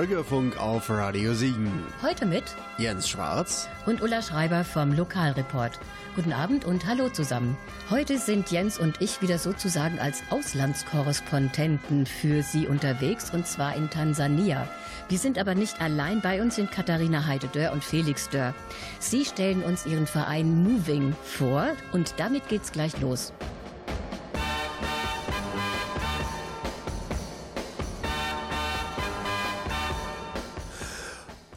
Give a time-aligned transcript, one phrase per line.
[0.00, 1.70] Bürgerfunk auf Radio Siegen.
[2.00, 2.44] Heute mit
[2.78, 5.78] Jens Schwarz und Ulla Schreiber vom Lokalreport.
[6.16, 7.54] Guten Abend und hallo zusammen.
[7.90, 13.90] Heute sind Jens und ich wieder sozusagen als Auslandskorrespondenten für Sie unterwegs und zwar in
[13.90, 14.66] Tansania.
[15.10, 16.22] Wir sind aber nicht allein.
[16.22, 18.54] Bei uns sind Katharina Heidedörr und Felix Dörr.
[19.00, 23.34] Sie stellen uns ihren Verein Moving vor und damit geht's gleich los.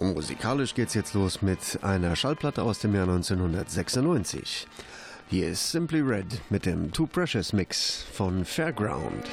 [0.04, 4.68] Musikalisch geht's jetzt los mit einer Schallplatte aus dem Jahr 1996.
[5.30, 9.24] Hier ist Simply Red mit dem Too Precious Mix von Fairground.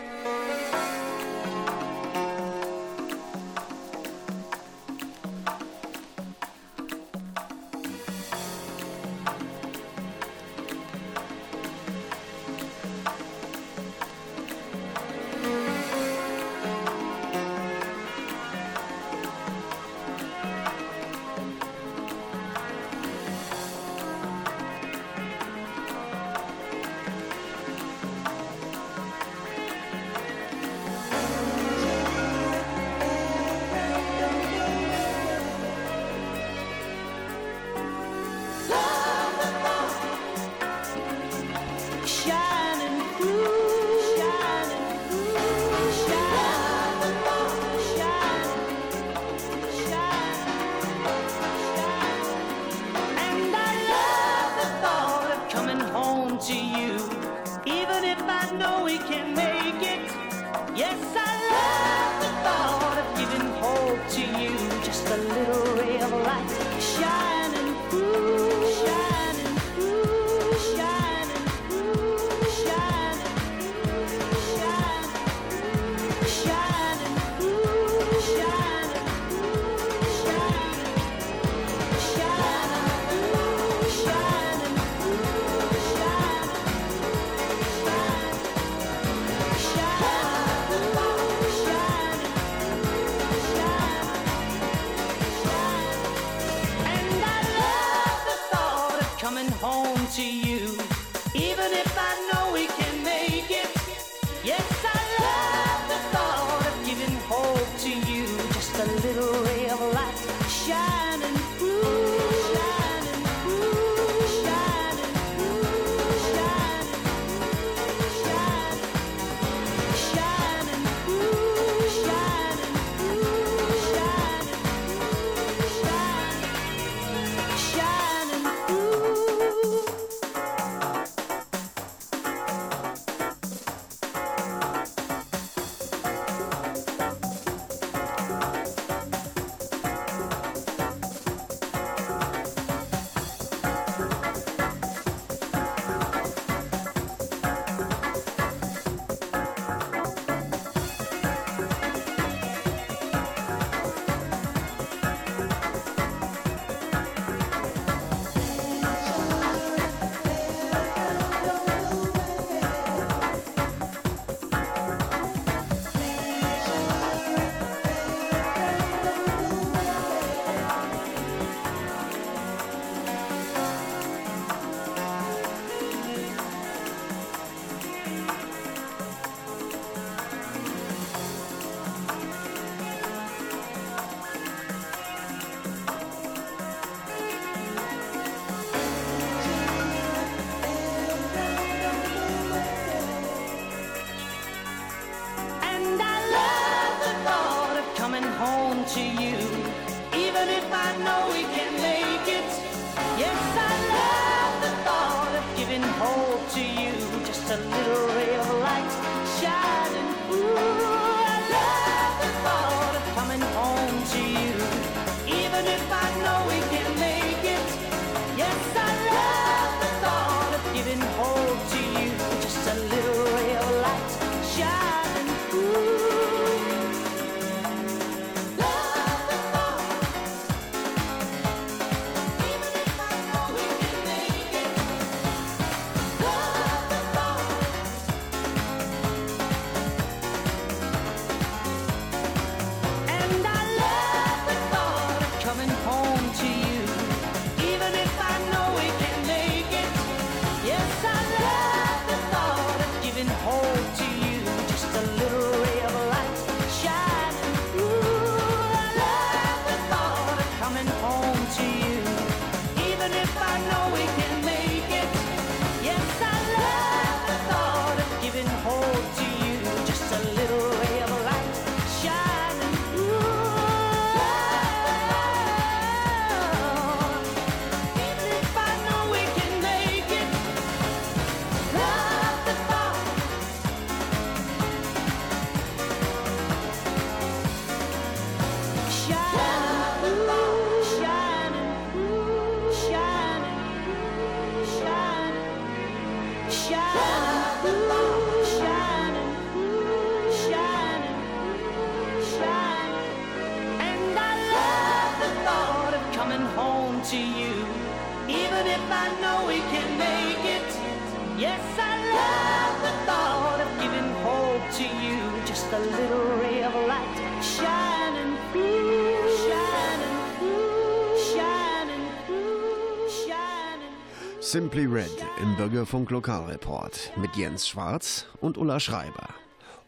[324.50, 325.06] Simply Red
[325.40, 329.28] im Bürgerfunk Lokalreport mit Jens Schwarz und Ulla Schreiber.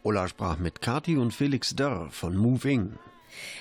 [0.05, 2.93] Ulla sprach mit Kati und Felix Dörr von Moving.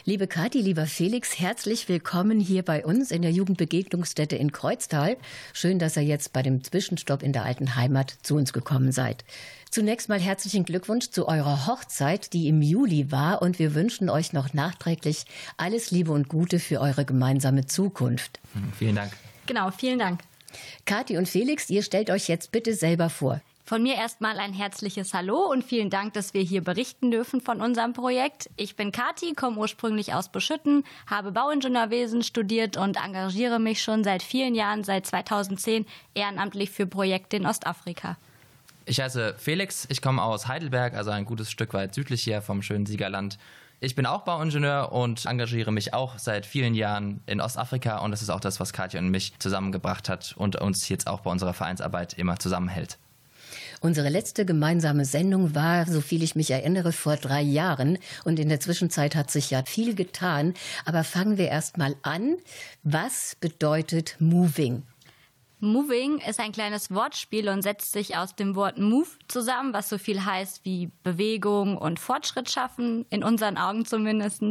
[0.05, 5.17] Liebe Kathi, lieber Felix, herzlich willkommen hier bei uns in der Jugendbegegnungsstätte in Kreuztal.
[5.53, 9.25] Schön, dass ihr jetzt bei dem Zwischenstopp in der alten Heimat zu uns gekommen seid.
[9.71, 14.33] Zunächst mal herzlichen Glückwunsch zu eurer Hochzeit, die im Juli war, und wir wünschen euch
[14.33, 15.25] noch nachträglich
[15.57, 18.39] alles Liebe und Gute für eure gemeinsame Zukunft.
[18.77, 19.13] Vielen Dank.
[19.47, 20.19] Genau, vielen Dank.
[20.85, 23.41] Kathi und Felix, ihr stellt euch jetzt bitte selber vor.
[23.71, 27.61] Von mir erstmal ein herzliches Hallo und vielen Dank, dass wir hier berichten dürfen von
[27.61, 28.49] unserem Projekt.
[28.57, 34.23] Ich bin Kathi, komme ursprünglich aus Beschütten, habe Bauingenieurwesen studiert und engagiere mich schon seit
[34.23, 38.17] vielen Jahren, seit 2010, ehrenamtlich für Projekte in Ostafrika.
[38.85, 42.61] Ich heiße Felix, ich komme aus Heidelberg, also ein gutes Stück weit südlich hier vom
[42.61, 43.37] schönen Siegerland
[43.83, 48.21] ich bin auch Bauingenieur und engagiere mich auch seit vielen Jahren in Ostafrika und das
[48.21, 51.55] ist auch das, was Katja und mich zusammengebracht hat und uns jetzt auch bei unserer
[51.55, 52.99] Vereinsarbeit immer zusammenhält.
[53.81, 57.97] Unsere letzte gemeinsame Sendung war, so viel ich mich erinnere, vor drei Jahren.
[58.23, 60.53] Und in der Zwischenzeit hat sich ja viel getan.
[60.85, 62.37] Aber fangen wir erst mal an.
[62.83, 64.83] Was bedeutet Moving?
[65.63, 69.99] Moving ist ein kleines Wortspiel und setzt sich aus dem Wort Move zusammen, was so
[69.99, 74.41] viel heißt wie Bewegung und Fortschritt schaffen, in unseren Augen zumindest.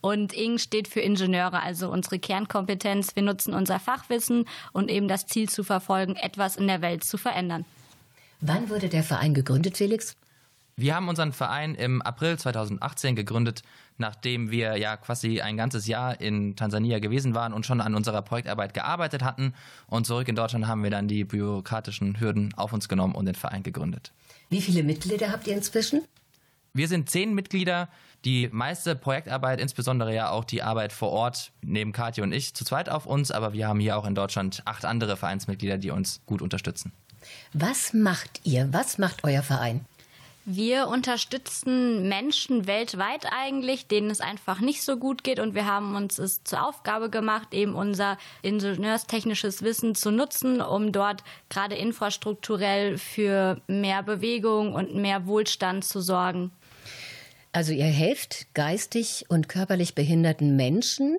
[0.00, 3.14] Und Ing steht für Ingenieure, also unsere Kernkompetenz.
[3.14, 7.16] Wir nutzen unser Fachwissen und eben das Ziel zu verfolgen, etwas in der Welt zu
[7.16, 7.64] verändern.
[8.40, 10.16] Wann wurde der Verein gegründet, Felix?
[10.78, 13.62] Wir haben unseren Verein im April 2018 gegründet,
[13.98, 18.22] nachdem wir ja quasi ein ganzes Jahr in Tansania gewesen waren und schon an unserer
[18.22, 19.54] Projektarbeit gearbeitet hatten.
[19.86, 23.34] Und zurück in Deutschland haben wir dann die bürokratischen Hürden auf uns genommen und den
[23.34, 24.12] Verein gegründet.
[24.50, 26.02] Wie viele Mitglieder habt ihr inzwischen?
[26.72, 27.88] Wir sind zehn Mitglieder.
[28.24, 32.64] Die meiste Projektarbeit, insbesondere ja auch die Arbeit vor Ort, nehmen Katja und ich zu
[32.64, 36.20] zweit auf uns, aber wir haben hier auch in Deutschland acht andere Vereinsmitglieder, die uns
[36.26, 36.92] gut unterstützen.
[37.52, 38.68] Was macht ihr?
[38.72, 39.84] Was macht euer Verein?
[40.48, 45.40] Wir unterstützen Menschen weltweit eigentlich, denen es einfach nicht so gut geht.
[45.40, 50.92] Und wir haben uns es zur Aufgabe gemacht, eben unser ingenieurstechnisches Wissen zu nutzen, um
[50.92, 56.52] dort gerade infrastrukturell für mehr Bewegung und mehr Wohlstand zu sorgen.
[57.50, 61.18] Also ihr helft geistig und körperlich behinderten Menschen,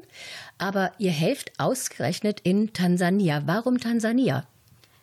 [0.58, 3.42] aber ihr helft ausgerechnet in Tansania.
[3.46, 4.48] Warum Tansania?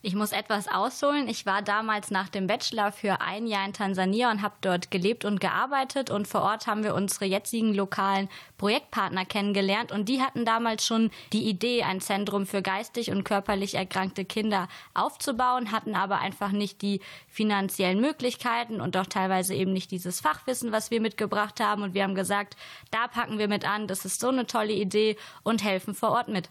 [0.06, 1.28] Ich muss etwas ausholen.
[1.28, 5.24] Ich war damals nach dem Bachelor für ein Jahr in Tansania und habe dort gelebt
[5.24, 6.10] und gearbeitet.
[6.10, 9.92] Und vor Ort haben wir unsere jetzigen lokalen Projektpartner kennengelernt.
[9.92, 14.68] Und die hatten damals schon die Idee, ein Zentrum für geistig und körperlich erkrankte Kinder
[14.92, 20.70] aufzubauen, hatten aber einfach nicht die finanziellen Möglichkeiten und auch teilweise eben nicht dieses Fachwissen,
[20.70, 21.82] was wir mitgebracht haben.
[21.82, 22.58] Und wir haben gesagt,
[22.90, 23.86] da packen wir mit an.
[23.86, 26.50] Das ist so eine tolle Idee und helfen vor Ort mit.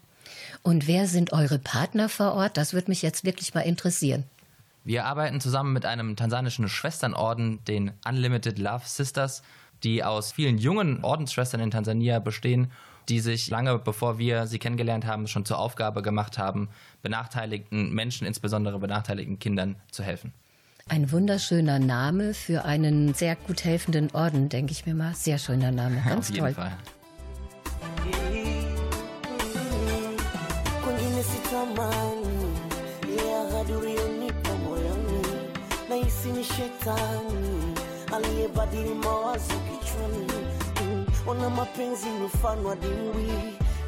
[0.62, 2.56] Und wer sind eure Partner vor Ort?
[2.56, 4.24] Das würde mich jetzt wirklich mal interessieren.
[4.84, 9.42] Wir arbeiten zusammen mit einem tansanischen Schwesternorden, den Unlimited Love Sisters,
[9.82, 12.70] die aus vielen jungen Ordensschwestern in Tansania bestehen,
[13.08, 16.68] die sich lange bevor wir sie kennengelernt haben, schon zur Aufgabe gemacht haben,
[17.02, 20.32] benachteiligten Menschen, insbesondere benachteiligten Kindern, zu helfen.
[20.86, 25.14] Ein wunderschöner Name für einen sehr gut helfenden Orden, denke ich mir mal.
[25.14, 26.54] Sehr schöner Name, ganz Auf jeden toll.
[26.54, 26.76] Fall.
[31.64, 32.58] Amani
[33.28, 35.26] ya ghaduri unipa moyoni,
[35.88, 37.74] nahisi ni shetani
[38.14, 40.32] aliyebadili mawazo kichwani.
[40.82, 42.28] Mm, ona mapenzi ni
[42.76, 43.32] dimbwi,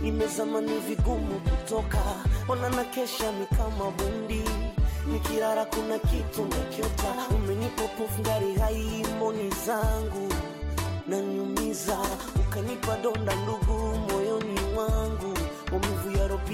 [0.01, 2.03] nimezama ni vigumu kutoka.
[2.49, 4.43] Ona na kesha ni kama bundi,
[5.13, 7.15] nikirara kuna kitu nakiota.
[7.35, 9.07] Umenipopofu ngari hai
[9.67, 10.33] zangu
[11.09, 11.99] nanyumiza,
[12.41, 15.36] ukanipa donda ndugu moyoni mwangu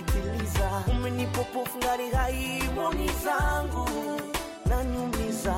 [0.02, 3.88] maumivu yaropitiliza, umenipopofu ngari hai moni zangu.
[4.66, 5.54] Nanyumiza,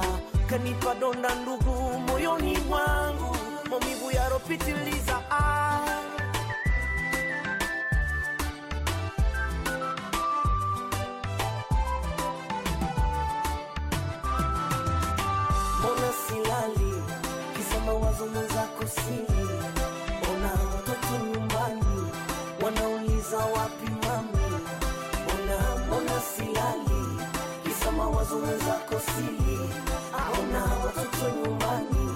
[0.47, 3.37] kanipa donda ndugu moyoni mwangu.
[3.71, 5.81] Maumivu yaropitiliza ah.
[16.29, 16.93] Silali?
[17.57, 18.85] Kisa mawazo mwenzako
[20.33, 22.11] ona watoto nyumbani?
[23.39, 23.91] Wapi
[28.25, 29.59] kisa mawazo mwenzako sili.
[30.13, 32.11] Aona watoto nyumbani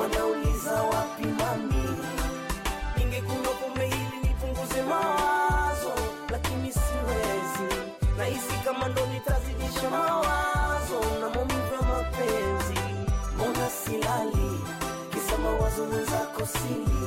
[0.00, 1.98] wanauliza wapi mami?
[2.96, 5.92] Ningekunywa pombe hili nipunguze mawazo,
[6.30, 7.74] lakini siwezi.
[8.18, 12.80] Nahisi kama ndo nitazidisha mawazo na maumivu ya mapenzi.
[13.34, 14.60] Mbona silali,
[15.12, 16.99] kisa mawazo wenzako sili.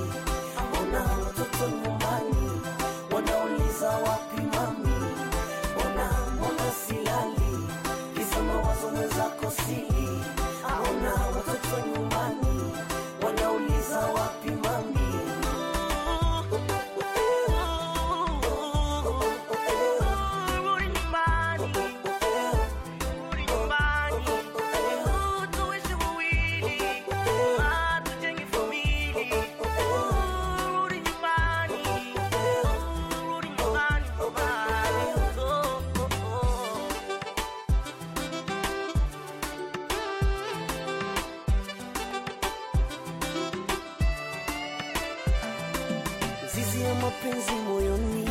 [46.84, 48.30] Ya mapenzi moyoni.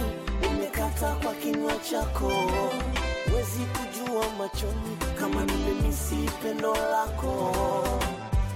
[0.50, 2.26] Umekata kwa kinywa chako,
[3.36, 4.96] wezi kujua machoni.
[5.20, 7.54] Kama nimemisi pendo lako.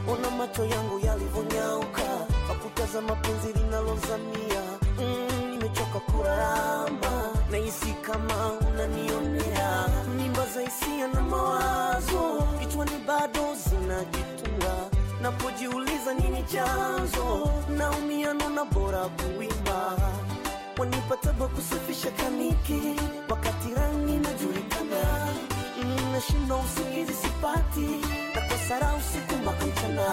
[0.08, 2.02] Ona macho yangu yalivyonyauka.
[2.46, 4.62] Kwa mapenzi penzi linalozamia.
[4.98, 9.86] Mm, nimechoka kuramba, nahisi kama unanionea.
[10.16, 12.42] Mimba za hisia na mawazo.
[12.60, 14.35] Kichwani bado zinajitunga
[15.26, 19.96] napojiuliza nini chanzo, naumia nona bora kuimba.
[20.78, 22.80] Wanipataba kusafisha kaniki
[23.28, 25.28] wakati rangi najulikana,
[26.12, 27.88] nashinda usingizi sipati,
[28.34, 30.08] na kwa sara usiku mpaka mchana.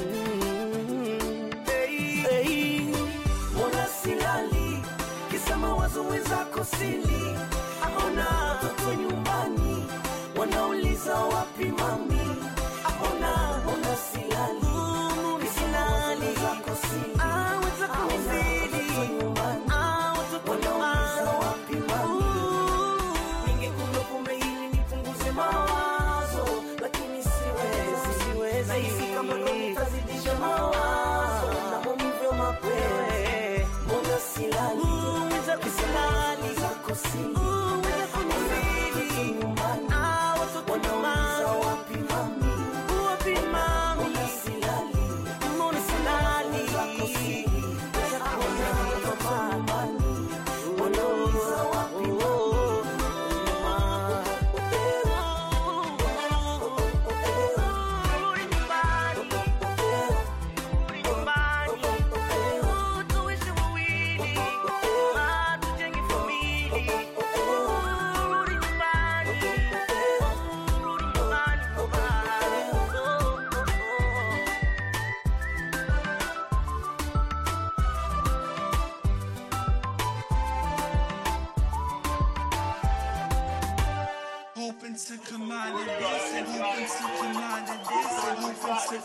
[0.00, 2.80] Mm, hey, hey.
[3.54, 4.82] Mbona silali
[5.30, 7.27] kisa mawazo mwenzako sili,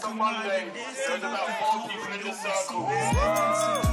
[0.03, 3.92] after Monday, there's about four people in the circle.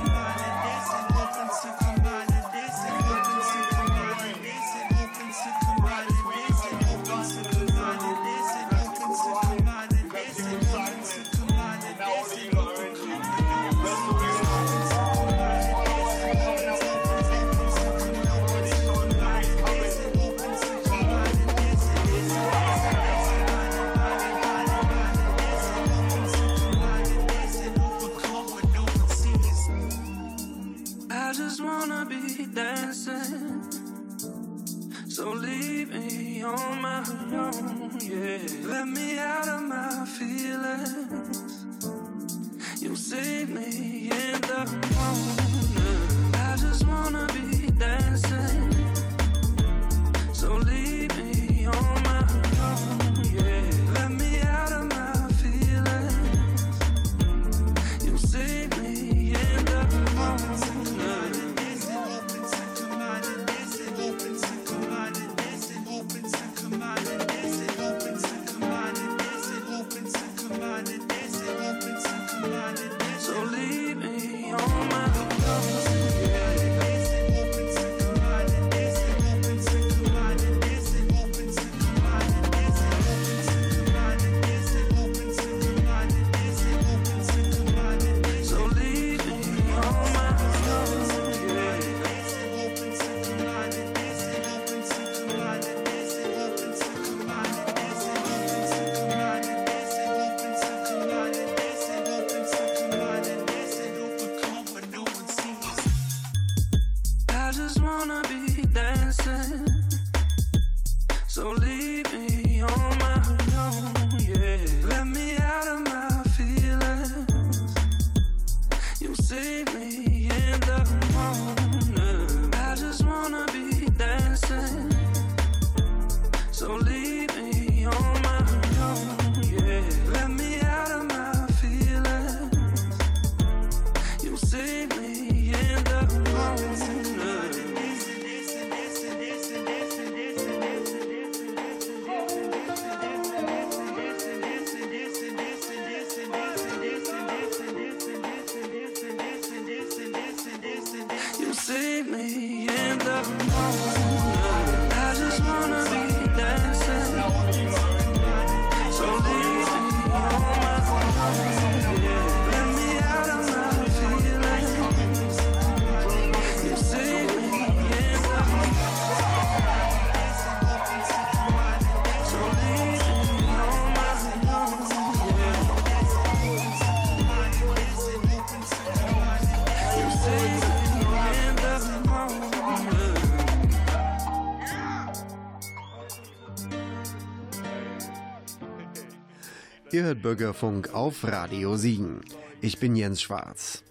[190.00, 192.22] Ihr hört Bürgerfunk auf Radio Siegen.
[192.62, 193.84] Ich bin Jens Schwarz.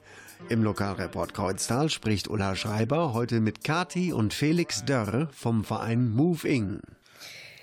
[0.49, 6.47] Im Lokalreport Kreuztal spricht Ulla Schreiber heute mit Kati und Felix Dörr vom Verein Move
[6.47, 6.81] In.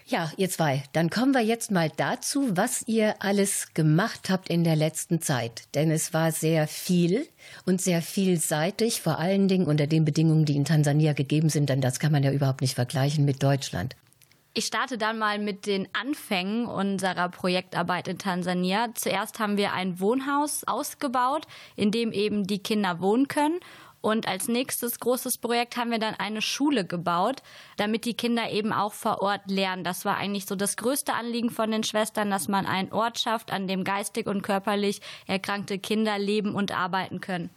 [0.07, 4.63] Ja, ihr zwei, dann kommen wir jetzt mal dazu, was ihr alles gemacht habt in
[4.63, 5.65] der letzten Zeit.
[5.75, 7.27] Denn es war sehr viel
[7.65, 11.81] und sehr vielseitig, vor allen Dingen unter den Bedingungen, die in Tansania gegeben sind, denn
[11.81, 13.97] das kann man ja überhaupt nicht vergleichen mit Deutschland.
[14.59, 18.89] Ich starte dann mal mit den Anfängen unserer Projektarbeit in Tansania.
[18.95, 23.61] Zuerst haben wir ein Wohnhaus ausgebaut, in dem eben die Kinder wohnen können.
[24.01, 27.43] Und als nächstes großes Projekt haben wir dann eine Schule gebaut,
[27.77, 29.85] damit die Kinder eben auch vor Ort lernen.
[29.85, 33.53] Das war eigentlich so das größte Anliegen von den Schwestern, dass man einen Ort schafft,
[33.53, 37.51] an dem geistig und körperlich erkrankte Kinder leben und arbeiten können.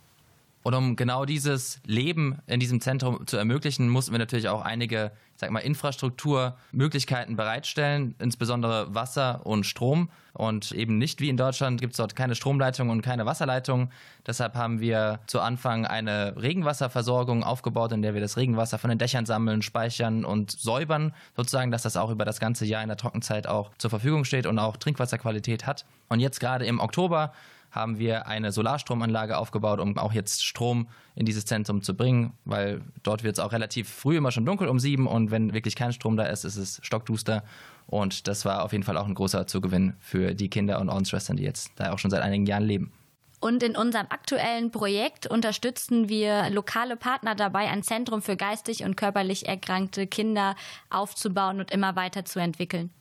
[0.63, 5.13] Und um genau dieses Leben in diesem Zentrum zu ermöglichen, mussten wir natürlich auch einige,
[5.39, 10.10] sag mal, Infrastrukturmöglichkeiten bereitstellen, insbesondere Wasser und Strom.
[10.34, 13.89] Und eben nicht wie in Deutschland gibt es dort keine Stromleitung und keine Wasserleitung.
[14.28, 18.99] Deshalb haben wir zu Anfang eine Regenwasserversorgung aufgebaut, in der wir das Regenwasser von den
[18.99, 22.97] Dächern sammeln, speichern und säubern, sozusagen, dass das auch über das ganze Jahr in der
[22.97, 25.86] Trockenzeit auch zur Verfügung steht und auch Trinkwasserqualität hat.
[26.10, 27.34] Und jetzt gerade im Oktober
[27.71, 32.82] haben wir eine Solarstromanlage aufgebaut, um auch jetzt Strom in dieses Zentrum zu bringen, weil
[33.03, 35.93] dort wird es auch relativ früh immer schon dunkel um sieben und wenn wirklich kein
[35.93, 37.43] Strom da ist, ist es stockduster.
[37.88, 41.38] Und das war auf jeden Fall auch ein großer Zugewinn für die Kinder und Ordensschwestern,
[41.38, 42.93] die jetzt da auch schon seit einigen Jahren leben.
[43.41, 48.97] Und in unserem aktuellen Projekt unterstützen wir lokale Partner dabei, ein Zentrum für geistig und
[48.97, 50.55] körperlich erkrankte Kinder
[50.89, 52.91] aufzubauen und immer weiter zu entwickeln.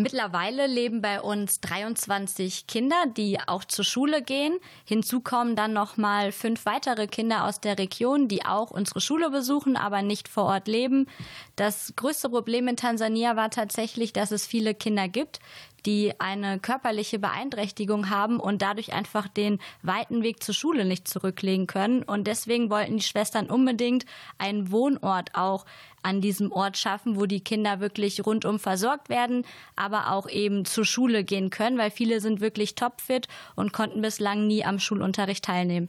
[0.00, 4.56] Mittlerweile leben bei uns 23 Kinder, die auch zur Schule gehen.
[4.84, 9.28] Hinzu kommen dann noch mal fünf weitere Kinder aus der Region, die auch unsere Schule
[9.30, 11.08] besuchen, aber nicht vor Ort leben.
[11.56, 15.40] Das größte Problem in Tansania war tatsächlich, dass es viele Kinder gibt,
[15.86, 21.66] die eine körperliche Beeinträchtigung haben und dadurch einfach den weiten Weg zur Schule nicht zurücklegen
[21.66, 22.02] können.
[22.02, 24.04] Und deswegen wollten die Schwestern unbedingt
[24.38, 25.64] einen Wohnort auch
[26.02, 29.44] an diesem Ort schaffen, wo die Kinder wirklich rundum versorgt werden,
[29.76, 34.46] aber auch eben zur Schule gehen können, weil viele sind wirklich topfit und konnten bislang
[34.46, 35.88] nie am Schulunterricht teilnehmen.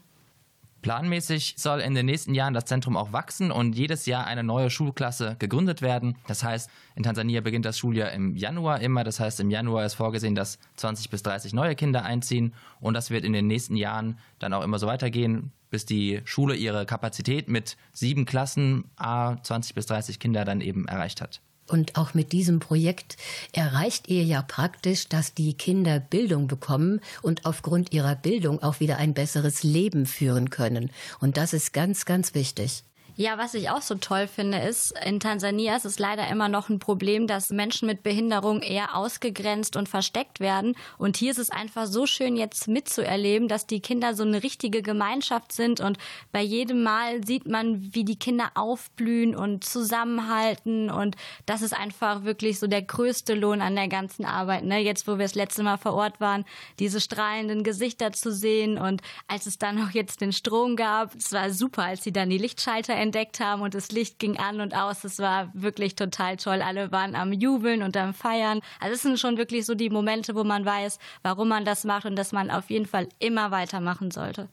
[0.81, 4.69] Planmäßig soll in den nächsten Jahren das Zentrum auch wachsen und jedes Jahr eine neue
[4.69, 6.17] Schulklasse gegründet werden.
[6.27, 9.03] Das heißt, in Tansania beginnt das Schuljahr im Januar immer.
[9.03, 13.09] Das heißt, im Januar ist vorgesehen, dass 20 bis 30 neue Kinder einziehen und das
[13.09, 17.49] wird in den nächsten Jahren dann auch immer so weitergehen, bis die Schule ihre Kapazität
[17.49, 21.41] mit sieben Klassen, a 20 bis 30 Kinder dann eben erreicht hat.
[21.69, 23.15] Und auch mit diesem Projekt
[23.53, 28.97] erreicht ihr ja praktisch, dass die Kinder Bildung bekommen und aufgrund ihrer Bildung auch wieder
[28.97, 30.89] ein besseres Leben führen können.
[31.19, 32.83] Und das ist ganz, ganz wichtig.
[33.21, 36.69] Ja, was ich auch so toll finde, ist, in Tansania ist es leider immer noch
[36.69, 40.73] ein Problem, dass Menschen mit Behinderung eher ausgegrenzt und versteckt werden.
[40.97, 44.81] Und hier ist es einfach so schön, jetzt mitzuerleben, dass die Kinder so eine richtige
[44.81, 45.81] Gemeinschaft sind.
[45.81, 45.97] Und
[46.31, 50.89] bei jedem Mal sieht man, wie die Kinder aufblühen und zusammenhalten.
[50.89, 54.63] Und das ist einfach wirklich so der größte Lohn an der ganzen Arbeit.
[54.63, 54.79] Ne?
[54.79, 56.45] Jetzt, wo wir das letzte Mal vor Ort waren,
[56.79, 58.77] diese strahlenden Gesichter zu sehen.
[58.77, 62.29] Und als es dann auch jetzt den Strom gab, es war super, als sie dann
[62.29, 65.03] die Lichtschalter entdeckt haben und das Licht ging an und aus.
[65.03, 66.61] Es war wirklich total toll.
[66.61, 68.59] Alle waren am Jubeln und am Feiern.
[68.79, 72.05] Also es sind schon wirklich so die Momente, wo man weiß, warum man das macht
[72.05, 74.47] und dass man auf jeden Fall immer weitermachen sollte.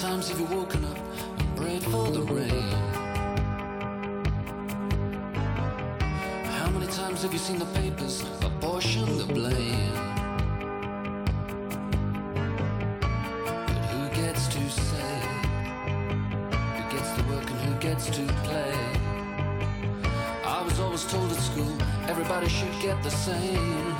[0.00, 0.96] Sometimes if you're walking up
[1.38, 2.72] and pray for the rain.
[6.56, 9.92] How many times have you seen the papers apportion the blame?
[13.44, 15.20] But who gets to say?
[16.76, 18.72] Who gets to work and who gets to play?
[20.46, 21.76] I was always told at school
[22.08, 23.92] everybody should get the same.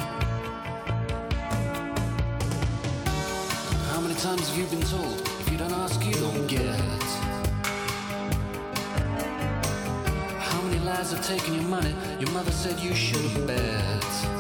[3.91, 5.20] How many times have you been told?
[11.13, 11.95] have taken your money.
[12.19, 14.40] Your mother said you should have bet.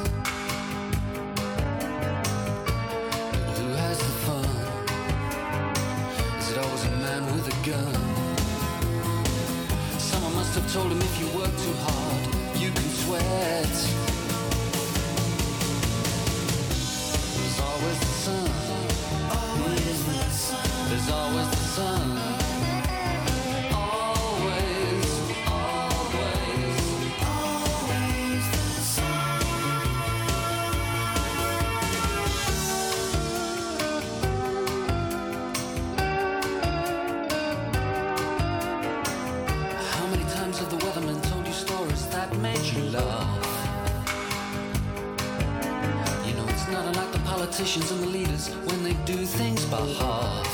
[47.40, 50.50] Politicians and the leaders when they do things by half.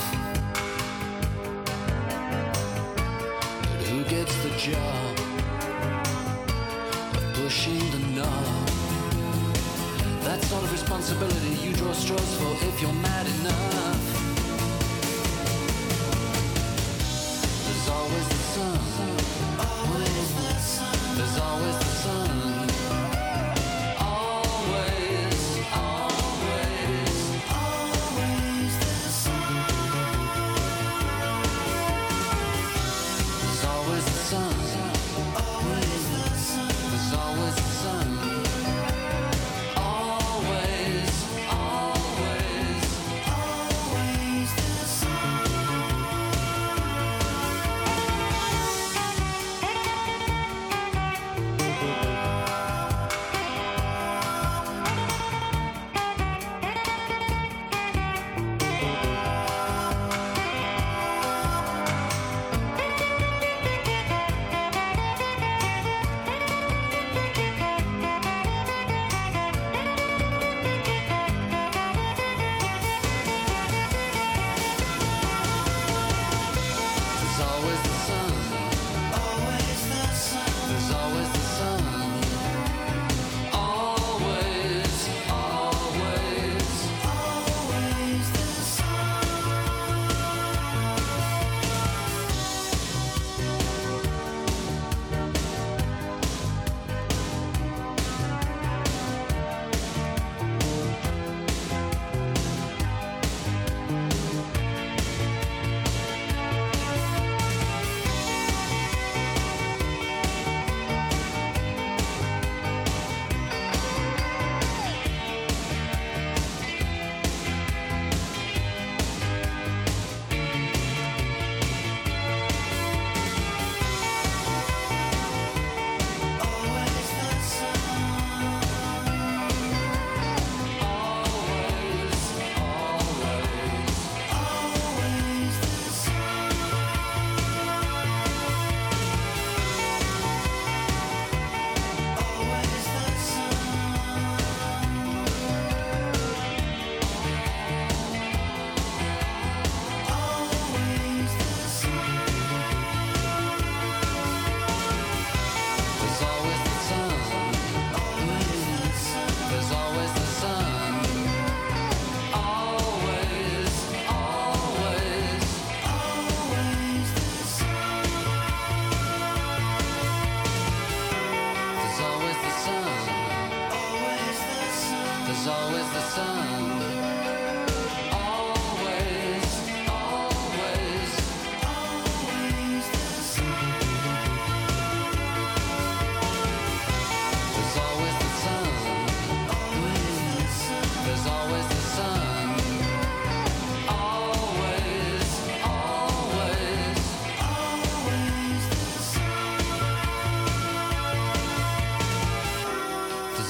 [3.61, 5.19] But who gets the job
[7.13, 8.69] of pushing the knob?
[10.23, 13.86] That sort of responsibility you draw straws for if you're mad enough.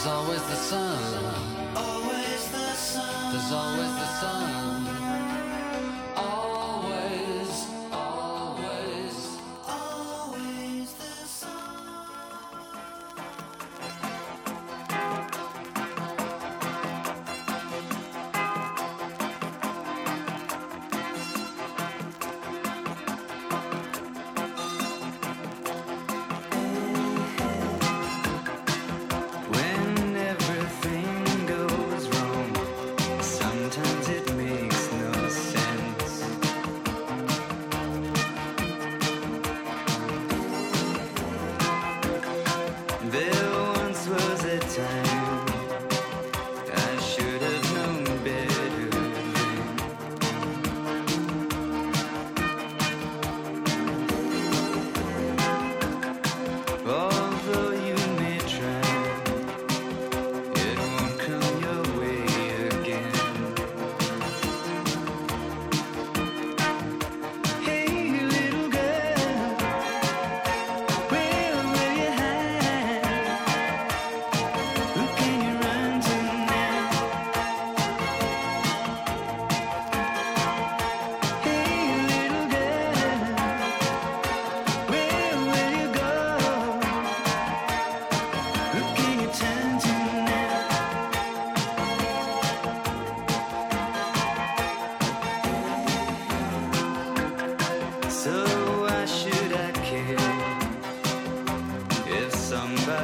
[0.08, 0.98] always the sun.
[1.76, 3.34] Always the sun.
[3.34, 4.77] There's always the sun.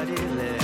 [0.04, 0.63] somebody left.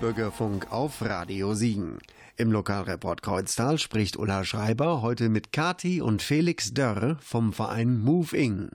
[0.00, 1.98] Bürgerfunk auf Radio Siegen.
[2.36, 8.36] Im Lokalreport Kreuztal spricht Ulla Schreiber heute mit Kati und Felix Dörr vom Verein Move
[8.36, 8.70] In.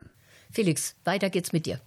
[0.49, 1.79] Felix, weiter geht's mit dir.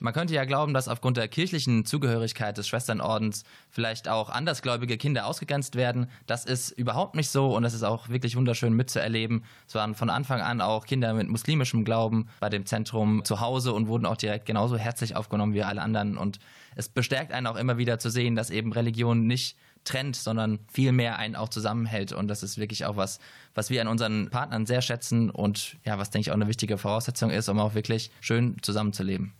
[0.00, 5.26] Man könnte ja glauben, dass aufgrund der kirchlichen Zugehörigkeit des Schwesternordens vielleicht auch andersgläubige Kinder
[5.26, 6.10] ausgegrenzt werden.
[6.26, 9.44] Das ist überhaupt nicht so und das ist auch wirklich wunderschön mitzuerleben.
[9.68, 13.72] Es waren von Anfang an auch Kinder mit muslimischem Glauben bei dem Zentrum zu Hause
[13.72, 16.18] und wurden auch direkt genauso herzlich aufgenommen wie alle anderen.
[16.18, 16.38] Und
[16.74, 21.18] es bestärkt einen auch immer wieder zu sehen, dass eben Religion nicht trennt, sondern vielmehr
[21.18, 22.12] einen auch zusammenhält.
[22.12, 23.18] Und das ist wirklich auch was,
[23.54, 26.78] was wir an unseren Partnern sehr schätzen und ja, was denke ich auch eine wichtige
[26.78, 29.32] Voraussetzung ist, um auch wirklich schön zusammenzuleben.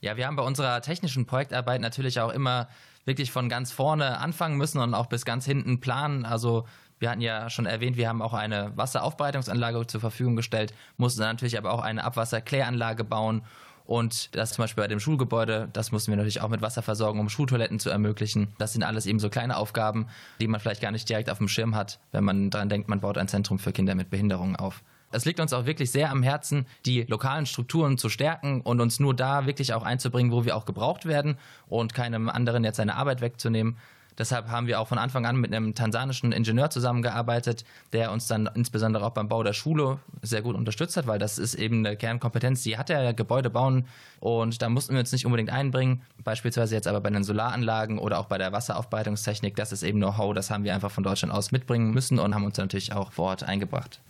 [0.00, 2.68] Ja, wir haben bei unserer technischen Projektarbeit natürlich auch immer
[3.04, 6.24] wirklich von ganz vorne anfangen müssen und auch bis ganz hinten planen.
[6.24, 6.66] Also
[7.00, 11.30] wir hatten ja schon erwähnt, wir haben auch eine Wasseraufbereitungsanlage zur Verfügung gestellt, mussten dann
[11.30, 13.42] natürlich aber auch eine Abwasserkläranlage bauen.
[13.88, 17.20] Und das zum Beispiel bei dem Schulgebäude, das mussten wir natürlich auch mit Wasser versorgen,
[17.20, 18.48] um Schultoiletten zu ermöglichen.
[18.58, 20.08] Das sind alles eben so kleine Aufgaben,
[20.42, 23.00] die man vielleicht gar nicht direkt auf dem Schirm hat, wenn man daran denkt, man
[23.00, 24.82] baut ein Zentrum für Kinder mit Behinderungen auf.
[25.10, 29.00] Es liegt uns auch wirklich sehr am Herzen, die lokalen Strukturen zu stärken und uns
[29.00, 32.94] nur da wirklich auch einzubringen, wo wir auch gebraucht werden und keinem anderen jetzt seine
[32.94, 33.78] Arbeit wegzunehmen.
[34.18, 38.48] Deshalb haben wir auch von Anfang an mit einem tansanischen Ingenieur zusammengearbeitet, der uns dann
[38.54, 41.96] insbesondere auch beim Bau der Schule sehr gut unterstützt hat, weil das ist eben eine
[41.96, 43.86] Kernkompetenz, die hat er, Gebäude bauen
[44.20, 48.18] und da mussten wir uns nicht unbedingt einbringen, beispielsweise jetzt aber bei den Solaranlagen oder
[48.18, 51.52] auch bei der Wasseraufbereitungstechnik, das ist eben Know-how, das haben wir einfach von Deutschland aus
[51.52, 54.00] mitbringen müssen und haben uns natürlich auch vor Ort eingebracht.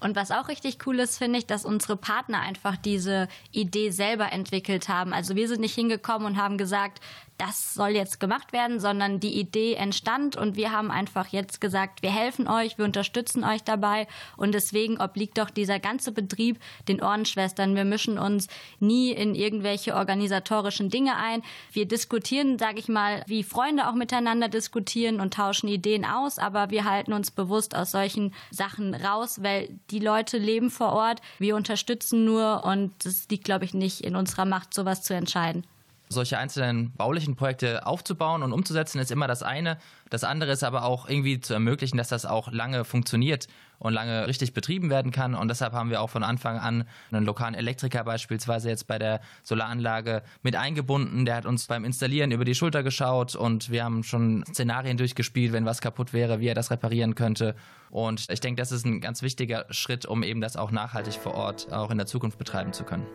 [0.00, 4.32] Und was auch richtig cool ist, finde ich, dass unsere Partner einfach diese Idee selber
[4.32, 5.12] entwickelt haben.
[5.12, 7.00] Also wir sind nicht hingekommen und haben gesagt,
[7.38, 12.02] das soll jetzt gemacht werden, sondern die Idee entstand und wir haben einfach jetzt gesagt,
[12.02, 17.00] wir helfen euch, wir unterstützen euch dabei und deswegen obliegt doch dieser ganze Betrieb den
[17.00, 17.76] Ordensschwestern.
[17.76, 18.48] Wir mischen uns
[18.80, 21.42] nie in irgendwelche organisatorischen Dinge ein.
[21.72, 26.70] Wir diskutieren, sage ich mal, wie Freunde auch miteinander diskutieren und tauschen Ideen aus, aber
[26.70, 31.54] wir halten uns bewusst aus solchen Sachen raus, weil die Leute leben vor Ort, wir
[31.54, 35.64] unterstützen nur und es liegt, glaube ich, nicht in unserer Macht, sowas zu entscheiden.
[36.08, 39.78] Solche einzelnen baulichen Projekte aufzubauen und umzusetzen, ist immer das eine.
[40.10, 43.46] Das andere ist aber auch irgendwie zu ermöglichen, dass das auch lange funktioniert
[43.78, 45.34] und lange richtig betrieben werden kann.
[45.34, 49.20] Und deshalb haben wir auch von Anfang an einen lokalen Elektriker beispielsweise jetzt bei der
[49.42, 51.24] Solaranlage mit eingebunden.
[51.24, 55.52] Der hat uns beim Installieren über die Schulter geschaut und wir haben schon Szenarien durchgespielt,
[55.52, 57.54] wenn was kaputt wäre, wie er das reparieren könnte.
[57.90, 61.34] Und ich denke, das ist ein ganz wichtiger Schritt, um eben das auch nachhaltig vor
[61.34, 63.06] Ort auch in der Zukunft betreiben zu können.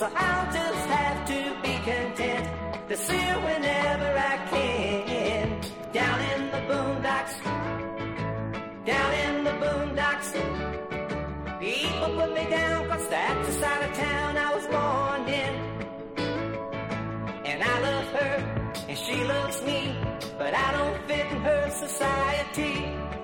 [0.00, 2.48] So I'll just have to be content
[2.88, 5.60] to see whenever I can.
[5.92, 7.34] Down in the boondocks.
[8.86, 10.30] Down in the boondocks.
[11.60, 15.54] People put me down 'cause that's the side of town I was born in
[17.50, 18.36] and I love her,
[18.88, 19.80] and she loves me,
[20.38, 22.76] but I don't fit in her society.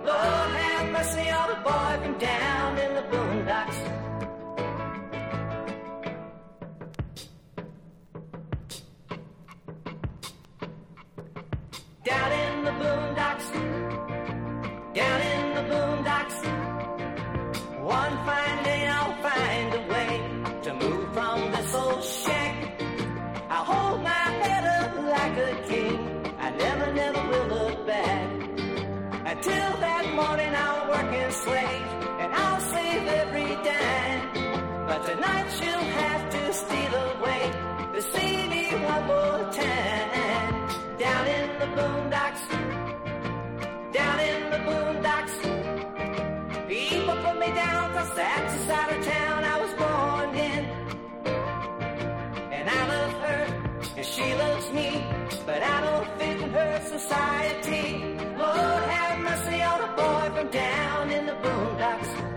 [0.04, 3.95] Lord have mercy on a boy from down in the boondocks.
[12.80, 13.48] Boondocks,
[14.94, 16.38] down in the boondocks.
[17.82, 22.76] One fine day I'll find a way to move from this old shack
[23.48, 25.98] I'll hold my head up like a king.
[26.38, 28.28] I never, never will look back.
[29.32, 31.86] Until that morning I'll work and slave,
[32.20, 34.22] and I'll save every dime.
[34.86, 37.52] But tonight she'll have to steal away
[37.94, 40.98] to see me one more time.
[40.98, 42.42] Down in the boondocks,
[47.64, 50.62] down 'cause that's the side of town I was born in
[52.56, 53.42] and I love her,
[53.96, 54.88] and she loves me,
[55.48, 57.84] but I don't fit in her society.
[58.42, 62.35] Lord have mercy on a boy from down in the boondocks.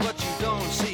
[0.00, 0.87] But you don't see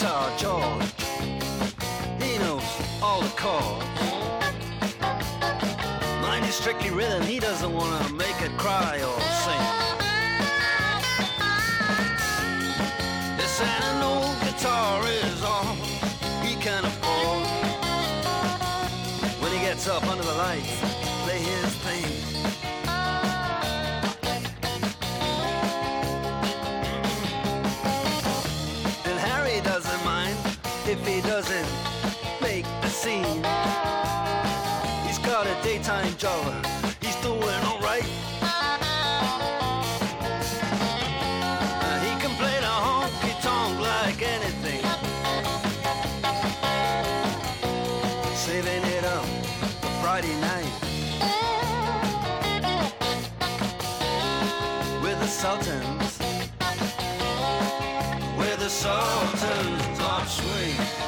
[0.00, 0.92] Guitar George.
[2.22, 2.64] He knows
[3.02, 3.84] all the chords.
[6.22, 7.22] Mine is strictly rhythm.
[7.24, 9.60] He doesn't want to make it cry or sing.
[13.36, 15.74] This and an old guitar is all
[16.46, 17.46] he can afford.
[19.42, 20.89] When he gets up under the lights,
[35.90, 36.62] a scene.
[37.00, 38.04] He's doing alright.
[41.82, 44.82] Uh, he can play the honky tonk like anything.
[48.34, 49.24] Saving it up
[49.80, 50.74] for Friday night.
[55.02, 56.18] With the Sultans.
[58.38, 61.00] With the Sultans of swing.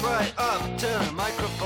[0.00, 1.61] Right up to the microphone.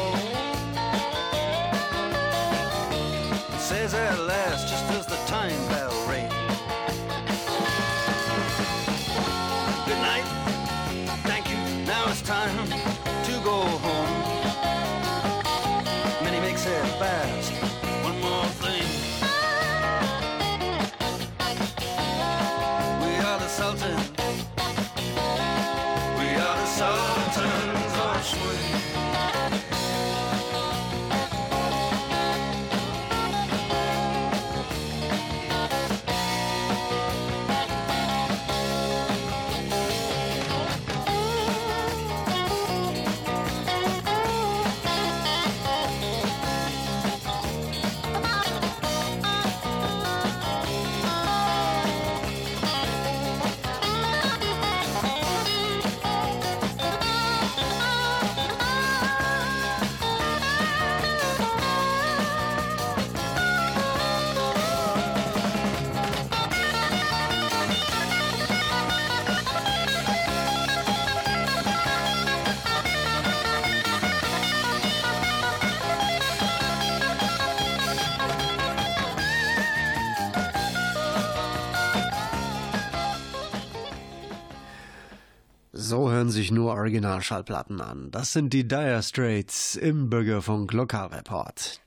[86.27, 88.11] Hören sich nur Originalschallplatten an.
[88.11, 91.81] Das sind die Dire Straits im Bürgerfunk Lokalreport.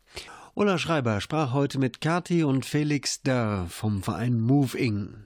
[0.56, 5.26] Ulla Schreiber sprach heute mit Kati und Felix Dörr vom Verein Move In.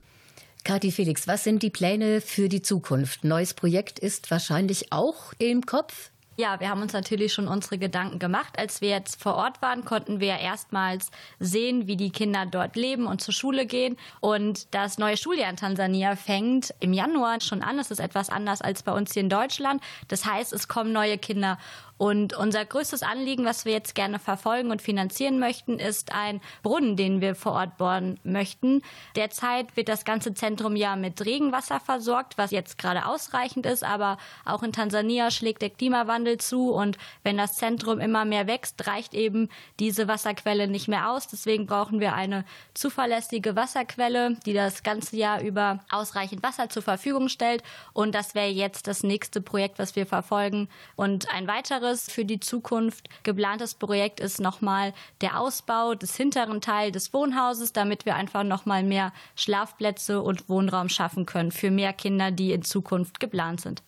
[0.64, 3.24] Kathi Felix, was sind die Pläne für die Zukunft?
[3.24, 6.09] Neues Projekt ist wahrscheinlich auch im Kopf.
[6.36, 8.58] Ja, wir haben uns natürlich schon unsere Gedanken gemacht.
[8.58, 13.06] Als wir jetzt vor Ort waren, konnten wir erstmals sehen, wie die Kinder dort leben
[13.06, 13.98] und zur Schule gehen.
[14.20, 17.78] Und das neue Schuljahr in Tansania fängt im Januar schon an.
[17.78, 19.84] Es ist etwas anders als bei uns hier in Deutschland.
[20.08, 21.60] Das heißt, es kommen neue Kinder.
[22.04, 26.97] Und unser größtes Anliegen, was wir jetzt gerne verfolgen und finanzieren möchten, ist ein Brunnen,
[26.97, 28.82] den wir vor Ort bohren möchten.
[29.16, 34.18] Derzeit wird das ganze Zentrum ja mit Regenwasser versorgt, was jetzt gerade ausreichend ist, aber
[34.43, 39.14] auch in Tansania schlägt der Klimawandel zu und wenn das Zentrum immer mehr wächst, reicht
[39.14, 39.47] eben
[39.80, 41.30] diese Wasserquelle nicht mehr aus.
[41.30, 42.43] Deswegen brauchen wir eine
[42.74, 47.64] zuverlässige Wasserquelle, die das ganze Jahr über ausreichend Wasser zur Verfügung stellt.
[47.93, 50.68] Und das wäre jetzt das nächste Projekt, was wir verfolgen.
[50.97, 56.94] Und ein weiteres für die Zukunft geplantes Projekt ist nochmal der Ausbau des hinteren Teils
[56.94, 62.32] des Wohnhauses, damit wir einfach nochmal mehr Schlafplätze und Wohnraum schaffen können für mehr Kinder,
[62.32, 63.84] die in Zukunft geplant sind.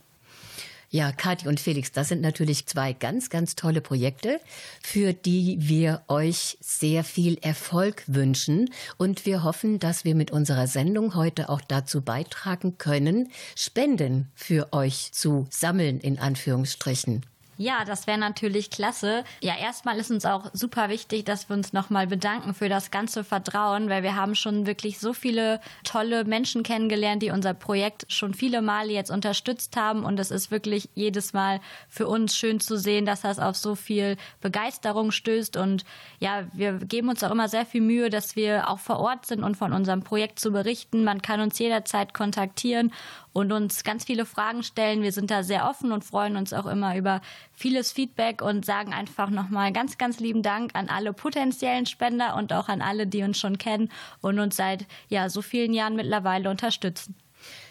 [0.96, 4.40] Ja, Kathi und Felix, das sind natürlich zwei ganz, ganz tolle Projekte,
[4.82, 8.70] für die wir euch sehr viel Erfolg wünschen.
[8.98, 14.72] Und wir hoffen, dass wir mit unserer Sendung heute auch dazu beitragen können, Spenden für
[14.72, 17.26] euch zu sammeln, in Anführungsstrichen.
[17.58, 19.24] Ja, das wäre natürlich klasse.
[19.40, 23.24] Ja, erstmal ist uns auch super wichtig, dass wir uns nochmal bedanken für das ganze
[23.24, 28.34] Vertrauen, weil wir haben schon wirklich so viele tolle Menschen kennengelernt, die unser Projekt schon
[28.34, 30.04] viele Male jetzt unterstützt haben.
[30.04, 33.76] Und es ist wirklich jedes Mal für uns schön zu sehen, dass das auf so
[33.76, 35.56] viel Begeisterung stößt.
[35.56, 35.86] Und
[36.20, 39.44] ja, wir geben uns auch immer sehr viel Mühe, dass wir auch vor Ort sind
[39.44, 41.06] und von unserem Projekt zu berichten.
[41.06, 42.92] Man kann uns jederzeit kontaktieren
[43.32, 45.02] und uns ganz viele Fragen stellen.
[45.02, 47.22] Wir sind da sehr offen und freuen uns auch immer über
[47.56, 52.54] vieles Feedback und sagen einfach nochmal ganz, ganz lieben Dank an alle potenziellen Spender und
[52.54, 53.90] auch an alle, die uns schon kennen
[54.22, 57.16] und uns seit ja so vielen Jahren mittlerweile unterstützen.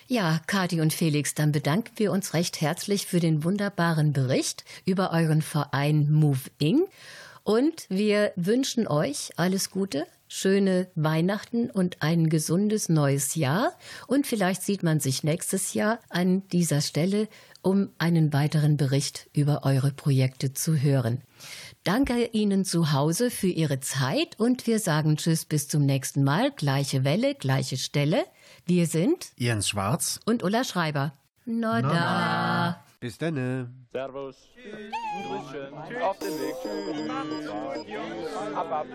[0.06, 5.12] Ja, Kathi und Felix, dann bedanken wir uns recht herzlich für den wunderbaren Bericht über
[5.12, 6.82] euren Verein Move Ing.
[7.42, 13.72] Und wir wünschen euch alles Gute, schöne Weihnachten und ein gesundes neues Jahr.
[14.06, 17.28] Und vielleicht sieht man sich nächstes Jahr an dieser Stelle,
[17.64, 21.22] um einen weiteren Bericht über eure Projekte zu hören.
[21.82, 26.50] Danke Ihnen zu Hause für Ihre Zeit und wir sagen Tschüss bis zum nächsten Mal.
[26.52, 28.24] Gleiche Welle, gleiche Stelle.
[28.66, 30.20] Wir sind Jens Schwarz.
[30.24, 31.12] und Ulla Schreiber.
[31.44, 32.84] Na da.
[33.00, 33.70] Bis denne.
[33.92, 34.36] Servus.
[35.26, 36.02] Grüßchen.
[36.02, 36.54] Auf den Weg.
[37.84, 38.36] Tschüss.
[38.54, 38.86] Ab, ab.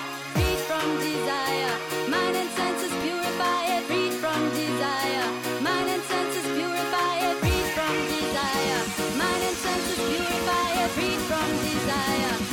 [10.93, 12.50] freed from desire.